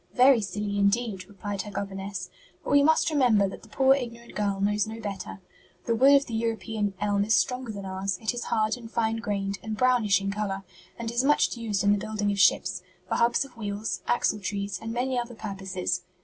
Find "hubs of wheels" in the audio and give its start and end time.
13.17-14.01